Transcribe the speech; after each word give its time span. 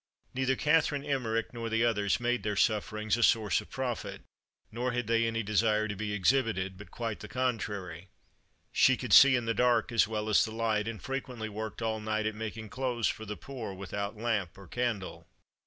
Neither 0.33 0.55
Catherine 0.55 1.05
Emmerich 1.05 1.53
nor 1.53 1.69
the 1.69 1.85
others 1.85 2.19
made 2.19 2.41
their 2.41 2.55
sufferings 2.55 3.17
a 3.17 3.21
source 3.21 3.61
of 3.61 3.69
profit, 3.69 4.23
nor 4.71 4.93
had 4.93 5.05
they 5.05 5.25
any 5.27 5.43
desire 5.43 5.87
to 5.87 5.95
be 5.95 6.11
exhibited—but 6.11 6.89
quite 6.89 7.19
the 7.19 7.27
contrary. 7.27 8.09
She 8.71 8.97
could 8.97 9.13
see 9.13 9.35
in 9.35 9.45
the 9.45 9.53
dark 9.53 9.91
as 9.91 10.07
well 10.07 10.27
as 10.27 10.43
the 10.43 10.49
light, 10.53 10.87
and 10.87 10.99
frequently 10.99 11.49
worked 11.49 11.83
all 11.83 11.99
night 11.99 12.25
at 12.25 12.33
making 12.33 12.69
clothes 12.69 13.09
for 13.09 13.25
the 13.25 13.37
poor, 13.37 13.75
without 13.75 14.17
lamp 14.17 14.57
or 14.57 14.67
candle. 14.67 15.27